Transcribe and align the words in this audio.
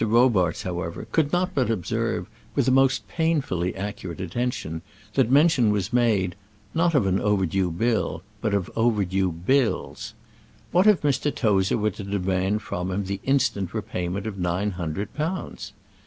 Robarts, 0.03 0.63
however, 0.63 1.05
could 1.11 1.31
not 1.31 1.53
but 1.53 1.69
observe, 1.69 2.25
with 2.55 2.67
a 2.67 2.71
most 2.71 3.07
painfully 3.07 3.75
accurate 3.75 4.19
attention, 4.19 4.81
that 5.13 5.29
mention 5.29 5.69
was 5.69 5.93
made, 5.93 6.35
not 6.73 6.95
of 6.95 7.05
an 7.05 7.19
overdue 7.19 7.69
bill, 7.69 8.23
but 8.41 8.55
of 8.55 8.71
overdue 8.75 9.31
bills. 9.31 10.15
What 10.71 10.87
if 10.87 11.03
Mr. 11.03 11.29
Tozer 11.35 11.77
were 11.77 11.91
to 11.91 12.03
demand 12.03 12.63
from 12.63 12.89
him 12.89 13.03
the 13.05 13.21
instant 13.25 13.75
repayment 13.75 14.25
of 14.25 14.39
nine 14.39 14.71
hundred 14.71 15.13
pounds? 15.13 15.71